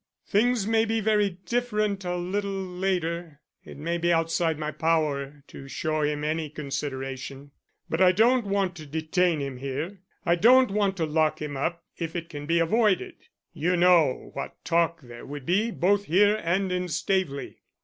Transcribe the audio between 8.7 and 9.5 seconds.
to detain